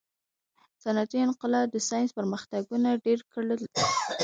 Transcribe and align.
•صنعتي 0.83 1.17
انقلاب 1.27 1.67
د 1.71 1.77
ساینس 1.89 2.11
پرمختګونه 2.19 2.89
ډېر 3.05 3.19
کړل. 3.31 3.61